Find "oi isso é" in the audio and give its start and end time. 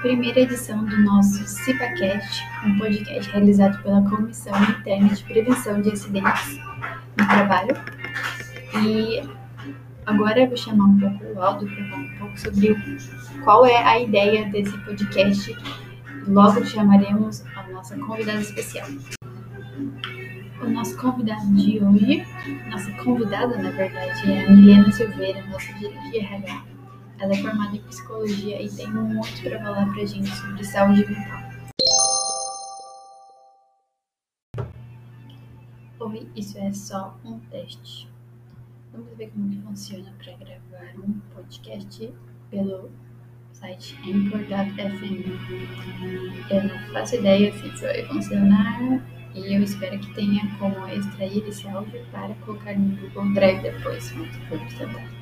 36.00-36.72